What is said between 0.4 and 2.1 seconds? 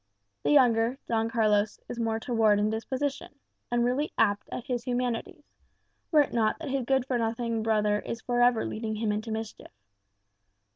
The younger, Don Carlos is